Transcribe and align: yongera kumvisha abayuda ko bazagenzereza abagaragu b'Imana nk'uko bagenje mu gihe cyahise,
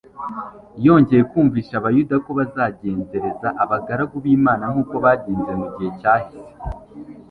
yongera 0.85 1.27
kumvisha 1.31 1.73
abayuda 1.77 2.15
ko 2.25 2.29
bazagenzereza 2.39 3.47
abagaragu 3.63 4.15
b'Imana 4.23 4.63
nk'uko 4.71 4.95
bagenje 5.05 5.51
mu 5.61 5.67
gihe 5.75 5.91
cyahise, 5.99 6.49